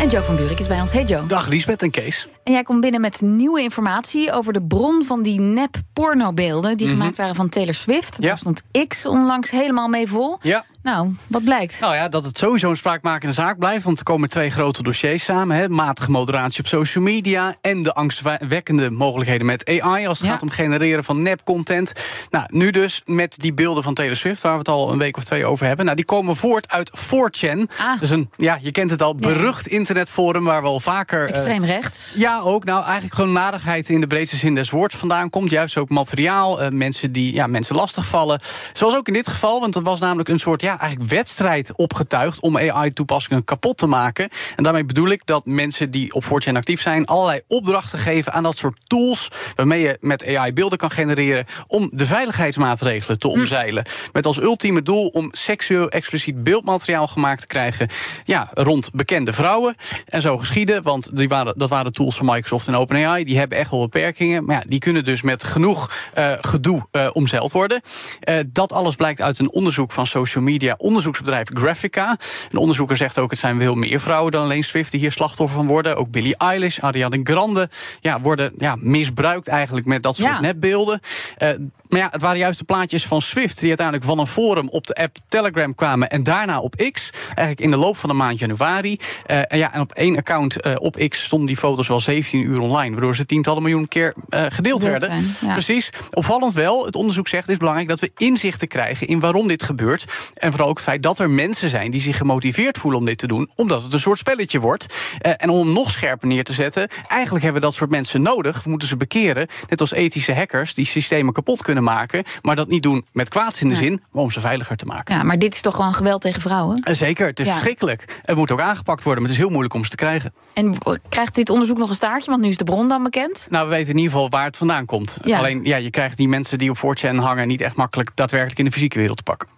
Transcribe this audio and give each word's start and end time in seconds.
En 0.00 0.08
Joe 0.08 0.22
van 0.22 0.36
Buurik 0.36 0.58
is 0.58 0.66
bij 0.66 0.80
ons. 0.80 0.92
Hey 0.92 1.04
Joe. 1.04 1.26
Dag 1.26 1.48
Liesbeth 1.48 1.82
en 1.82 1.90
Kees. 1.90 2.28
En 2.44 2.52
jij 2.52 2.62
komt 2.62 2.80
binnen 2.80 3.00
met 3.00 3.20
nieuwe 3.20 3.62
informatie 3.62 4.32
over 4.32 4.52
de 4.52 4.62
bron 4.62 5.04
van 5.04 5.22
die 5.22 5.40
nep-pornobeelden... 5.40 6.76
die 6.76 6.88
gemaakt 6.88 7.16
waren 7.16 7.34
van 7.34 7.48
Taylor 7.48 7.74
Swift. 7.74 8.20
Daar 8.22 8.30
Ja. 8.30 8.36
stond 8.36 8.62
X 8.88 9.06
onlangs 9.06 9.50
helemaal 9.50 9.88
mee 9.88 10.06
vol. 10.06 10.38
Ja. 10.40 10.64
Nou, 10.86 11.14
wat 11.26 11.44
blijkt? 11.44 11.80
Nou 11.80 11.94
ja, 11.94 12.08
dat 12.08 12.24
het 12.24 12.38
sowieso 12.38 12.70
een 12.70 12.76
spraakmakende 12.76 13.34
zaak 13.34 13.58
blijft. 13.58 13.84
Want 13.84 13.98
er 13.98 14.04
komen 14.04 14.30
twee 14.30 14.50
grote 14.50 14.82
dossiers 14.82 15.24
samen. 15.24 15.56
Hè. 15.56 15.68
Matige 15.68 16.10
moderatie 16.10 16.60
op 16.60 16.66
social 16.66 17.04
media. 17.04 17.54
En 17.60 17.82
de 17.82 17.94
angstwekkende 17.94 18.90
mogelijkheden 18.90 19.46
met 19.46 19.68
AI. 19.80 20.06
Als 20.06 20.18
het 20.18 20.26
Ja. 20.26 20.32
gaat 20.32 20.42
om 20.42 20.50
genereren 20.50 21.04
van 21.04 21.22
nep-content. 21.22 21.92
Nou, 22.30 22.44
nu 22.48 22.70
dus 22.70 23.02
met 23.04 23.34
die 23.38 23.54
beelden 23.54 23.82
van 23.82 23.94
Taylor 23.94 24.16
Swift. 24.16 24.42
Waar 24.42 24.52
we 24.52 24.58
het 24.58 24.68
al 24.68 24.92
een 24.92 24.98
week 24.98 25.16
of 25.16 25.24
twee 25.24 25.46
over 25.46 25.66
hebben. 25.66 25.84
Nou, 25.84 25.96
die 25.96 26.04
komen 26.04 26.36
voort 26.36 26.68
uit 26.72 26.90
4chan. 26.94 27.70
Ah. 27.78 28.00
Dus 28.00 28.10
een, 28.10 28.30
ja, 28.36 28.58
je 28.62 28.70
kent 28.72 28.90
het 28.90 29.02
al, 29.02 29.14
berucht 29.14 29.66
internetforum. 29.66 30.44
Waar 30.44 30.62
we 30.62 30.68
al 30.68 30.80
vaker. 30.80 31.22
eh, 31.22 31.28
Extreem 31.28 31.64
rechts. 31.64 32.14
Ja, 32.16 32.40
ook. 32.40 32.64
Nou, 32.64 32.82
eigenlijk 32.84 33.14
gewoon 33.14 33.32
narigheid 33.32 33.88
in 33.88 34.00
de 34.00 34.06
breedste 34.06 34.36
zin 34.36 34.54
des 34.54 34.70
woords 34.70 34.96
vandaan 34.96 35.30
komt. 35.30 35.50
Juist 35.50 35.76
ook 35.76 35.88
materiaal, 35.88 36.60
eh, 36.60 36.70
mensen 36.70 37.12
die 37.12 37.34
ja, 37.34 37.46
mensen 37.46 37.76
lastigvallen. 37.76 38.40
Zoals 38.72 38.94
ook 38.96 39.06
in 39.06 39.12
dit 39.12 39.28
geval, 39.28 39.60
want 39.60 39.74
er 39.74 39.82
was 39.82 40.00
namelijk 40.00 40.28
een 40.28 40.38
soort 40.38 40.60
ja, 40.60 40.75
eigenlijk 40.78 41.10
wedstrijd 41.10 41.72
opgetuigd 41.76 42.40
om 42.40 42.56
AI-toepassingen 42.58 43.44
kapot 43.44 43.78
te 43.78 43.86
maken. 43.86 44.28
En 44.56 44.62
daarmee 44.62 44.84
bedoel 44.84 45.08
ik 45.08 45.26
dat 45.26 45.46
mensen 45.46 45.90
die 45.90 46.14
op 46.14 46.24
4chan 46.24 46.56
actief 46.56 46.80
zijn, 46.80 47.06
allerlei 47.06 47.40
opdrachten 47.46 47.98
geven 47.98 48.32
aan 48.32 48.42
dat 48.42 48.58
soort 48.58 48.78
tools. 48.86 49.28
waarmee 49.54 49.80
je 49.80 49.96
met 50.00 50.26
AI 50.36 50.52
beelden 50.52 50.78
kan 50.78 50.90
genereren. 50.90 51.46
om 51.66 51.88
de 51.92 52.06
veiligheidsmaatregelen 52.06 53.18
te 53.18 53.28
omzeilen. 53.28 53.84
Met 54.12 54.26
als 54.26 54.40
ultieme 54.40 54.82
doel 54.82 55.06
om 55.06 55.28
seksueel 55.32 55.88
expliciet 55.88 56.42
beeldmateriaal 56.42 57.06
gemaakt 57.06 57.40
te 57.40 57.46
krijgen. 57.46 57.88
Ja, 58.24 58.50
rond 58.52 58.90
bekende 58.92 59.32
vrouwen. 59.32 59.74
En 60.06 60.22
zo 60.22 60.38
geschieden, 60.38 60.82
want 60.82 61.16
die 61.16 61.28
waren, 61.28 61.54
dat 61.58 61.70
waren 61.70 61.92
tools 61.92 62.16
van 62.16 62.26
Microsoft 62.26 62.68
en 62.68 62.74
OpenAI. 62.74 63.24
Die 63.24 63.38
hebben 63.38 63.58
echt 63.58 63.70
wel 63.70 63.80
beperkingen. 63.80 64.44
Maar 64.44 64.56
ja, 64.56 64.62
die 64.66 64.78
kunnen 64.78 65.04
dus 65.04 65.22
met 65.22 65.44
genoeg 65.44 65.90
eh, 66.14 66.32
gedoe 66.40 66.86
eh, 66.90 67.08
omzeild 67.12 67.52
worden. 67.52 67.80
Eh, 68.20 68.38
dat 68.52 68.72
alles 68.72 68.94
blijkt 68.94 69.20
uit 69.20 69.38
een 69.38 69.52
onderzoek 69.52 69.92
van 69.92 70.06
social 70.06 70.44
media 70.44 70.55
onderzoeksbedrijf 70.76 71.48
Graphica. 71.54 72.18
Een 72.50 72.58
onderzoeker 72.58 72.96
zegt 72.96 73.18
ook: 73.18 73.30
het 73.30 73.38
zijn 73.38 73.58
veel 73.58 73.74
meer 73.74 74.00
vrouwen 74.00 74.32
dan 74.32 74.42
alleen 74.42 74.64
Swift 74.64 74.90
die 74.90 75.00
hier 75.00 75.12
slachtoffer 75.12 75.56
van 75.56 75.66
worden. 75.66 75.96
Ook 75.96 76.10
Billie 76.10 76.36
Eilish, 76.36 76.78
Ariana 76.78 77.18
Grande 77.22 77.68
ja, 78.00 78.20
worden 78.20 78.52
ja, 78.58 78.76
misbruikt 78.78 79.48
eigenlijk 79.48 79.86
met 79.86 80.02
dat 80.02 80.16
soort 80.16 80.28
Ja. 80.28 80.40
nepbeelden. 80.40 81.00
Eh, 81.36 81.50
maar 81.88 82.00
ja, 82.00 82.08
het 82.10 82.20
waren 82.20 82.38
juist 82.38 82.58
de 82.58 82.64
plaatjes 82.64 83.06
van 83.06 83.22
Swift 83.22 83.58
die 83.58 83.68
uiteindelijk 83.68 84.06
van 84.06 84.18
een 84.18 84.26
forum 84.26 84.68
op 84.68 84.86
de 84.86 84.94
app 84.94 85.16
Telegram 85.28 85.74
kwamen 85.74 86.08
en 86.08 86.22
daarna 86.22 86.60
op 86.60 86.90
X. 86.92 87.10
Eigenlijk 87.26 87.60
in 87.60 87.70
de 87.70 87.76
loop 87.76 87.96
van 87.96 88.08
de 88.08 88.14
maand 88.14 88.38
januari. 88.38 88.98
Eh, 89.26 89.38
en 89.38 89.58
ja, 89.58 89.72
en 89.72 89.80
op 89.80 89.92
één 89.92 90.16
account 90.16 90.60
eh, 90.60 90.74
op 90.78 90.96
X 91.08 91.24
stonden 91.24 91.46
die 91.46 91.56
foto's 91.56 91.88
wel 91.88 92.00
17 92.00 92.40
uur 92.40 92.60
online, 92.60 92.90
waardoor 92.90 93.16
ze 93.16 93.26
tientallen 93.26 93.62
miljoen 93.62 93.88
keer 93.88 94.14
eh, 94.28 94.44
gedeeld 94.48 94.82
werden. 94.82 95.08
zijn, 95.08 95.24
ja. 95.40 95.52
Precies. 95.52 95.90
Opvallend 96.10 96.52
wel, 96.52 96.86
het 96.86 96.96
onderzoek 96.96 97.28
zegt 97.28 97.42
het 97.42 97.52
is 97.52 97.58
belangrijk 97.58 97.88
dat 97.88 98.00
we 98.00 98.10
inzichten 98.16 98.68
krijgen 98.68 99.06
in 99.06 99.20
waarom 99.20 99.48
dit 99.48 99.62
gebeurt. 99.62 100.06
En 100.34 100.50
vooral 100.50 100.68
ook 100.68 100.76
het 100.76 100.84
feit 100.84 101.02
dat 101.02 101.18
er 101.18 101.30
mensen 101.30 101.70
zijn 101.70 101.90
die 101.90 102.00
zich 102.00 102.16
gemotiveerd 102.16 102.78
voelen 102.78 103.00
om 103.00 103.06
dit 103.06 103.18
te 103.18 103.26
doen, 103.26 103.50
omdat 103.54 103.82
het 103.82 103.92
een 103.92 104.00
soort 104.00 104.18
spelletje 104.18 104.60
wordt. 104.60 104.86
En 105.18 105.48
om 105.48 105.58
hem 105.58 105.72
nog 105.72 105.90
scherper 105.90 106.28
neer 106.28 106.44
te 106.44 106.52
zetten, 106.52 106.88
eigenlijk 107.08 107.44
hebben 107.44 107.60
we 107.60 107.66
dat 107.66 107.76
soort 107.76 107.90
mensen 107.90 108.22
nodig. 108.22 108.62
We 108.62 108.70
moeten 108.70 108.88
ze 108.88 108.96
bekeren, 108.96 109.46
net 109.68 109.80
als 109.80 109.92
ethische 109.92 110.34
hackers 110.34 110.74
die 110.74 110.86
systemen 110.86 111.32
kapot 111.32 111.62
kunnen 111.62 111.75
maken, 111.82 112.24
maar 112.42 112.56
dat 112.56 112.68
niet 112.68 112.82
doen 112.82 113.04
met 113.12 113.28
kwaads 113.28 113.60
in 113.62 113.68
de 113.68 113.74
Ja. 113.74 113.80
zin, 113.80 114.02
maar 114.12 114.22
om 114.22 114.30
ze 114.30 114.40
veiliger 114.40 114.76
te 114.76 114.84
maken. 114.84 115.14
Ja, 115.16 115.22
maar 115.22 115.38
dit 115.38 115.54
is 115.54 115.60
toch 115.60 115.74
gewoon 115.74 115.94
geweld 115.94 116.20
tegen 116.20 116.40
vrouwen? 116.40 116.82
Eh, 116.82 116.94
Zeker, 116.94 117.26
het 117.26 117.40
is 117.40 117.46
Ja. 117.46 117.52
verschrikkelijk. 117.52 118.20
Het 118.22 118.36
moet 118.36 118.50
ook 118.50 118.60
aangepakt 118.60 119.02
worden, 119.02 119.22
maar 119.22 119.30
het 119.30 119.40
is 119.40 119.44
heel 119.44 119.52
moeilijk 119.52 119.74
om 119.74 119.84
ze 119.84 119.90
te 119.90 119.96
krijgen. 119.96 120.32
En 120.54 120.74
krijgt 121.08 121.34
dit 121.34 121.50
onderzoek 121.50 121.78
nog 121.78 121.88
een 121.88 121.94
staartje? 121.94 122.30
Want 122.30 122.42
nu 122.42 122.48
is 122.48 122.56
de 122.56 122.64
bron 122.64 122.88
dan 122.88 123.02
bekend. 123.02 123.46
Nou, 123.50 123.68
we 123.68 123.74
weten 123.74 123.90
in 123.90 123.96
ieder 123.98 124.12
geval 124.12 124.28
waar 124.30 124.44
het 124.44 124.56
vandaan 124.56 124.84
komt. 124.84 125.16
Ja. 125.24 125.38
Alleen, 125.38 125.60
ja, 125.64 125.76
je 125.76 125.90
krijgt 125.90 126.16
die 126.16 126.28
mensen 126.28 126.58
die 126.58 126.70
op 126.70 126.78
4chan 126.78 127.16
hangen 127.16 127.48
niet 127.48 127.60
echt 127.60 127.76
makkelijk 127.76 128.10
daadwerkelijk 128.14 128.58
in 128.58 128.64
de 128.64 128.70
fysieke 128.72 128.98
wereld 128.98 129.16
te 129.16 129.22
pakken. 129.22 129.48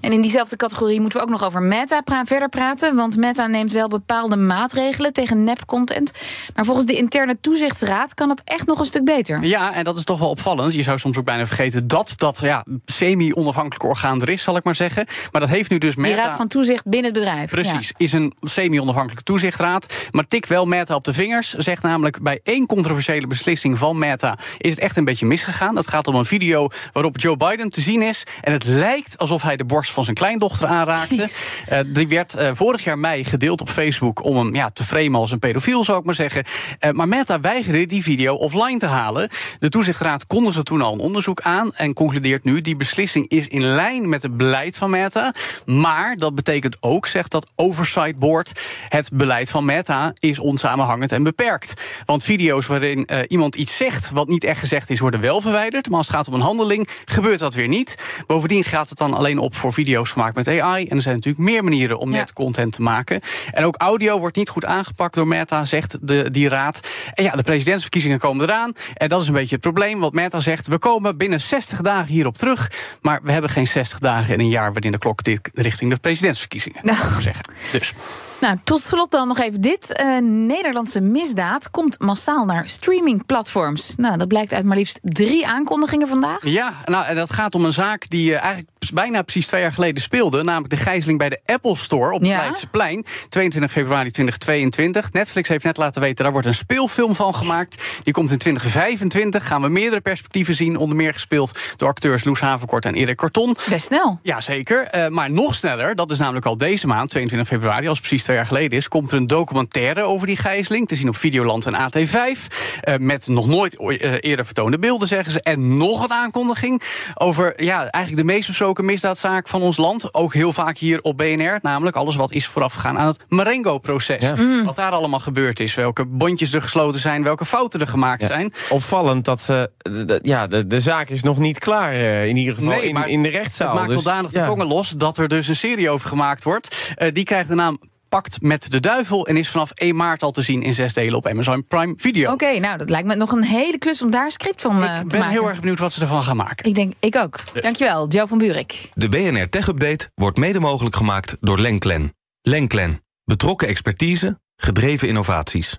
En 0.00 0.12
in 0.12 0.20
diezelfde 0.20 0.56
categorie 0.56 1.00
moeten 1.00 1.18
we 1.18 1.24
ook 1.24 1.30
nog 1.30 1.44
over 1.44 1.62
Meta 1.62 2.00
pra- 2.00 2.24
verder 2.24 2.48
praten. 2.48 2.94
Want 2.96 3.16
Meta 3.16 3.46
neemt 3.46 3.72
wel 3.72 3.88
bepaalde 3.88 4.36
maatregelen 4.36 5.12
tegen 5.12 5.44
nep-content. 5.44 6.12
Maar 6.54 6.64
volgens 6.64 6.86
de 6.86 6.92
interne 6.92 7.40
toezichtsraad 7.40 8.14
kan 8.14 8.28
het 8.28 8.42
echt 8.44 8.66
nog 8.66 8.78
een 8.78 8.84
stuk 8.86 9.04
beter. 9.04 9.42
Ja, 9.44 9.74
en 9.74 9.84
dat 9.84 9.96
is 9.96 10.04
toch 10.04 10.18
wel 10.18 10.28
opvallend. 10.30 10.74
Je 10.74 10.82
zou 10.82 10.98
soms 10.98 11.16
ook 11.18 11.24
bijna 11.24 11.46
vergeten 11.46 11.88
dat 11.88 12.12
dat 12.16 12.38
ja, 12.42 12.64
semi-onafhankelijk 12.84 13.84
orgaan 13.84 14.22
er 14.22 14.28
is, 14.28 14.42
zal 14.42 14.56
ik 14.56 14.64
maar 14.64 14.74
zeggen. 14.74 15.06
Maar 15.32 15.40
dat 15.40 15.50
heeft 15.50 15.70
nu 15.70 15.78
dus 15.78 15.94
Die 15.94 16.02
Meta. 16.02 16.22
raad 16.22 16.34
van 16.36 16.48
toezicht 16.48 16.84
binnen 16.84 17.10
het 17.10 17.20
bedrijf. 17.20 17.50
Precies, 17.50 17.92
is 17.96 18.12
een 18.12 18.32
semi-onafhankelijke 18.40 19.24
toezichtraad. 19.24 20.08
Maar 20.10 20.26
tikt 20.26 20.48
wel 20.48 20.66
Meta 20.66 20.94
op 20.94 21.04
de 21.04 21.12
vingers. 21.12 21.54
Zegt 21.54 21.82
namelijk 21.82 22.22
bij 22.22 22.40
één 22.42 22.66
controversiële 22.66 23.26
beslissing 23.26 23.78
van 23.78 23.98
Meta 23.98 24.38
is 24.58 24.70
het 24.70 24.80
echt 24.80 24.96
een 24.96 25.04
beetje 25.04 25.26
misgegaan. 25.26 25.74
Dat 25.74 25.88
gaat 25.88 26.06
om 26.06 26.14
een 26.14 26.24
video 26.24 26.68
waarop 26.92 27.18
Joe 27.20 27.36
Biden 27.36 27.70
te 27.70 27.80
zien 27.80 28.02
is. 28.02 28.22
En 28.40 28.52
het 28.52 28.64
lijkt 28.64 29.18
alsof 29.18 29.42
hij 29.42 29.47
de 29.56 29.64
borst 29.64 29.92
van 29.92 30.04
zijn 30.04 30.16
kleindochter 30.16 30.68
aanraakte. 30.68 31.28
Eh, 31.68 31.80
die 31.86 32.08
werd 32.08 32.34
eh, 32.34 32.50
vorig 32.52 32.84
jaar 32.84 32.98
mei 32.98 33.24
gedeeld 33.24 33.60
op 33.60 33.68
Facebook 33.68 34.24
om 34.24 34.36
hem 34.36 34.54
ja, 34.54 34.70
te 34.70 34.84
framen 34.84 35.20
als 35.20 35.30
een 35.30 35.38
pedofiel, 35.38 35.84
zou 35.84 35.98
ik 35.98 36.04
maar 36.04 36.14
zeggen. 36.14 36.44
Eh, 36.78 36.90
maar 36.90 37.08
Meta 37.08 37.40
weigerde 37.40 37.86
die 37.86 38.02
video 38.02 38.34
offline 38.34 38.78
te 38.78 38.86
halen. 38.86 39.30
De 39.58 39.68
toezichtraad 39.68 40.26
kondigde 40.26 40.62
toen 40.62 40.82
al 40.82 40.92
een 40.92 40.98
onderzoek 40.98 41.40
aan 41.40 41.74
en 41.74 41.92
concludeert 41.92 42.44
nu 42.44 42.60
die 42.60 42.76
beslissing 42.76 43.28
is 43.28 43.48
in 43.48 43.62
lijn 43.64 44.08
met 44.08 44.22
het 44.22 44.36
beleid 44.36 44.76
van 44.76 44.90
Meta. 44.90 45.34
Maar 45.66 46.16
dat 46.16 46.34
betekent 46.34 46.76
ook, 46.80 47.06
zegt 47.06 47.30
dat 47.30 47.50
Oversight 47.54 48.18
Board, 48.18 48.60
het 48.88 49.10
beleid 49.12 49.50
van 49.50 49.64
Meta 49.64 50.12
is 50.18 50.38
onsamenhangend 50.38 51.12
en 51.12 51.22
beperkt. 51.22 51.82
Want 52.04 52.22
video's 52.22 52.66
waarin 52.66 53.08
iemand 53.28 53.54
iets 53.54 53.76
zegt 53.76 54.10
wat 54.10 54.28
niet 54.28 54.44
echt 54.44 54.60
gezegd 54.60 54.90
is, 54.90 55.00
worden 55.00 55.20
wel 55.20 55.40
verwijderd. 55.40 55.88
Maar 55.88 55.98
als 55.98 56.06
het 56.06 56.16
gaat 56.16 56.28
om 56.28 56.34
een 56.34 56.40
handeling, 56.40 56.88
gebeurt 57.04 57.38
dat 57.38 57.54
weer 57.54 57.68
niet. 57.68 58.22
Bovendien 58.26 58.64
gaat 58.64 58.88
het 58.88 58.98
dan 58.98 59.14
alleen 59.14 59.37
op 59.38 59.56
voor 59.56 59.72
video's 59.72 60.10
gemaakt 60.10 60.34
met 60.34 60.48
AI. 60.48 60.86
En 60.86 60.96
er 60.96 61.02
zijn 61.02 61.14
natuurlijk 61.14 61.44
meer 61.44 61.64
manieren 61.64 61.98
om 61.98 62.10
Ja. 62.12 62.16
net 62.18 62.32
content 62.32 62.72
te 62.72 62.82
maken. 62.82 63.20
En 63.52 63.64
ook 63.64 63.76
audio 63.76 64.18
wordt 64.18 64.36
niet 64.36 64.48
goed 64.48 64.64
aangepakt 64.64 65.14
door 65.14 65.26
Meta, 65.26 65.64
zegt 65.64 65.96
de, 66.00 66.30
die 66.30 66.48
raad. 66.48 66.80
En 67.14 67.24
ja, 67.24 67.30
de 67.30 67.42
presidentsverkiezingen 67.42 68.18
komen 68.18 68.44
eraan. 68.44 68.72
En 68.94 69.08
dat 69.08 69.20
is 69.22 69.26
een 69.26 69.32
beetje 69.34 69.54
het 69.54 69.60
probleem. 69.64 70.00
Want 70.00 70.12
Meta 70.12 70.40
zegt, 70.40 70.66
we 70.66 70.78
komen 70.78 71.16
binnen 71.16 71.40
60 71.40 71.80
dagen 71.80 72.06
hierop 72.12 72.36
terug. 72.36 72.70
Maar 73.02 73.20
we 73.22 73.32
hebben 73.32 73.50
geen 73.50 73.66
60 73.66 73.98
dagen 73.98 74.34
in 74.34 74.40
een 74.40 74.48
jaar 74.48 74.72
waarin 74.72 74.92
de 74.92 74.98
klok 74.98 75.22
tikt 75.22 75.50
richting 75.52 75.90
de 75.90 75.96
presidentsverkiezingen. 75.96 76.80
Nou. 76.82 77.20
zeggen. 77.20 77.44
Dus. 77.72 77.92
Nou, 78.40 78.56
tot 78.64 78.80
slot 78.80 79.10
dan 79.10 79.28
nog 79.28 79.38
even 79.38 79.60
dit. 79.60 79.92
Eh, 79.92 80.18
Nederlandse 80.22 81.00
misdaad 81.00 81.70
komt 81.70 81.98
massaal 81.98 82.44
naar 82.44 82.68
streamingplatforms. 82.68 83.94
Nou, 83.96 84.16
dat 84.16 84.28
blijkt 84.28 84.52
uit 84.52 84.64
maar 84.64 84.76
liefst 84.76 84.98
drie 85.02 85.46
aankondigingen 85.46 86.08
vandaag. 86.08 86.38
Ja, 86.40 86.72
nou, 86.84 87.06
en 87.06 87.16
dat 87.16 87.32
gaat 87.32 87.54
om 87.54 87.64
een 87.64 87.72
zaak 87.72 88.08
die 88.08 88.34
eh, 88.34 88.42
eigenlijk 88.42 88.70
bijna 88.94 89.22
precies 89.22 89.46
twee 89.46 89.60
jaar 89.60 89.72
geleden 89.72 90.02
speelde. 90.02 90.42
Namelijk 90.42 90.70
de 90.70 90.80
gijzeling 90.80 91.18
bij 91.18 91.28
de 91.28 91.40
Apple 91.44 91.76
Store 91.76 92.12
op 92.12 92.20
het 92.20 92.28
Ja. 92.28 92.36
Leidseplein. 92.36 93.04
22 93.28 93.72
februari 93.72 94.10
2022. 94.10 95.12
Netflix 95.12 95.48
heeft 95.48 95.64
net 95.64 95.76
laten 95.76 96.00
weten, 96.02 96.22
daar 96.24 96.32
wordt 96.32 96.46
een 96.46 96.54
speelfilm 96.54 97.14
van 97.14 97.34
gemaakt. 97.34 97.82
Die 98.02 98.12
komt 98.12 98.30
in 98.30 98.38
2025. 98.38 99.46
Gaan 99.46 99.62
we 99.62 99.68
meerdere 99.68 100.00
perspectieven 100.00 100.54
zien. 100.54 100.76
Onder 100.76 100.96
meer 100.96 101.12
gespeeld 101.12 101.58
door 101.76 101.88
acteurs 101.88 102.24
Loes 102.24 102.40
Havenkort 102.40 102.86
en 102.86 102.94
Erik 102.94 103.16
Karton. 103.16 103.56
Best 103.68 103.86
snel. 103.86 104.18
Jazeker, 104.22 104.82
eh 104.82 105.08
maar 105.08 105.30
nog 105.30 105.54
sneller, 105.54 105.94
dat 105.94 106.10
is 106.10 106.18
namelijk 106.18 106.46
al 106.46 106.56
deze 106.56 106.86
maand, 106.86 107.10
22 107.10 107.48
februari, 107.48 107.88
als 107.88 107.98
precies 107.98 108.24
twee 108.28 108.40
jaar 108.40 108.46
geleden 108.46 108.78
is, 108.78 108.88
komt 108.88 109.10
er 109.10 109.16
een 109.16 109.26
documentaire 109.26 110.02
over 110.02 110.26
die 110.26 110.36
gijzeling, 110.36 110.88
te 110.88 110.94
zien 110.94 111.08
op 111.08 111.16
Videoland 111.16 111.66
en 111.66 111.74
AT5, 111.74 112.46
eh, 112.80 112.96
met 112.96 113.26
nog 113.26 113.46
nooit 113.46 113.78
ooit, 113.78 114.00
eh, 114.00 114.12
eerder 114.20 114.44
vertoonde 114.44 114.78
beelden, 114.78 115.08
zeggen 115.08 115.32
ze, 115.32 115.40
en 115.42 115.76
nog 115.76 116.04
een 116.04 116.12
aankondiging 116.12 116.82
over 117.14 117.64
ja, 117.64 117.78
eigenlijk 117.90 118.26
de 118.26 118.32
meest 118.32 118.46
besproken 118.46 118.84
misdaadzaak 118.84 119.48
van 119.48 119.62
ons 119.62 119.76
land, 119.76 120.14
ook 120.14 120.34
heel 120.34 120.52
vaak 120.52 120.78
hier 120.78 121.00
op 121.02 121.16
BNR, 121.16 121.58
namelijk 121.62 121.96
alles 121.96 122.16
wat 122.16 122.32
is 122.32 122.46
voorafgegaan 122.46 122.98
aan 122.98 123.06
het 123.06 123.20
Marengo-proces. 123.28 124.22
Ja. 124.22 124.64
Wat 124.64 124.76
daar 124.76 124.92
allemaal 124.92 125.20
gebeurd 125.20 125.60
is, 125.60 125.74
welke 125.74 126.06
bondjes 126.06 126.52
er 126.52 126.62
gesloten 126.62 127.00
zijn, 127.00 127.22
welke 127.22 127.44
fouten 127.44 127.80
er 127.80 127.86
gemaakt 127.86 128.20
Ja. 128.20 128.26
zijn. 128.26 128.52
Opvallend 128.68 129.24
dat 129.24 129.40
eh, 129.40 129.62
de, 129.76 130.04
de- 130.04 130.18
ja, 130.22 130.46
de, 130.46 130.66
de 130.66 130.80
zaak 130.80 131.08
is 131.08 131.22
nog 131.22 131.38
niet 131.38 131.58
klaar, 131.58 131.92
eh, 131.92 132.26
in 132.26 132.36
ieder 132.36 132.54
geval 132.54 132.70
Nee, 132.70 132.82
in, 132.82 132.94
maar 132.94 133.08
in 133.08 133.22
de 133.22 133.28
rechtszaal. 133.28 133.66
Het 133.68 133.76
maakt 133.76 133.88
Dus, 133.88 134.02
zodanig 134.02 134.30
de 134.30 134.38
ja. 134.38 134.46
tongen 134.46 134.66
los 134.66 134.90
dat 134.90 135.18
er 135.18 135.28
dus 135.28 135.48
een 135.48 135.56
serie 135.56 135.90
over 135.90 136.08
gemaakt 136.08 136.44
wordt. 136.44 136.76
Eh, 136.94 137.12
die 137.12 137.24
krijgt 137.24 137.48
de 137.48 137.54
naam 137.54 137.78
Pact 138.08 138.42
met 138.42 138.70
de 138.70 138.80
Duivel... 138.80 139.26
en 139.26 139.36
is 139.36 139.48
vanaf 139.48 139.70
1 139.70 139.96
maart 139.96 140.22
al 140.22 140.30
te 140.30 140.42
zien 140.42 140.62
in 140.62 140.74
zes 140.74 140.94
delen 140.94 141.14
op 141.14 141.26
Amazon 141.26 141.66
Prime 141.66 141.92
Video. 141.96 142.32
Oké, 142.32 142.58
nou, 142.58 142.78
dat 142.78 142.90
lijkt 142.90 143.06
me 143.06 143.14
nog 143.14 143.32
een 143.32 143.44
hele 143.44 143.78
klus 143.78 144.02
om 144.02 144.10
daar 144.10 144.24
een 144.24 144.30
script 144.30 144.62
van 144.62 144.82
uh, 144.82 144.94
te 144.96 145.00
Ik 145.00 145.08
ben 145.08 145.18
maken. 145.18 145.34
heel 145.34 145.48
erg 145.48 145.60
benieuwd 145.60 145.78
wat 145.78 145.92
ze 145.92 146.00
ervan 146.00 146.22
gaan 146.22 146.36
maken. 146.36 146.66
Ik 146.68 146.74
denk, 146.74 146.94
ik 146.98 147.16
ook. 147.16 147.38
Dus. 147.52 147.62
Dankjewel, 147.62 148.08
Joe 148.08 148.26
van 148.26 148.38
Buurik. 148.38 148.90
De 148.94 149.08
BNR 149.08 149.48
Tech 149.48 149.66
Update 149.66 150.10
wordt 150.14 150.38
mede 150.38 150.60
mogelijk 150.60 150.96
gemaakt 150.96 151.36
door 151.40 151.58
Lenklen. 151.58 152.14
Lenklen. 152.42 153.02
Betrokken 153.24 153.68
expertise, 153.68 154.40
gedreven 154.56 155.08
innovaties. 155.08 155.78